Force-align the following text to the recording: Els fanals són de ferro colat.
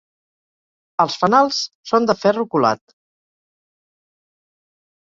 Els 1.05 1.17
fanals 1.25 1.59
són 1.91 2.09
de 2.13 2.17
ferro 2.23 2.47
colat. 2.57 2.99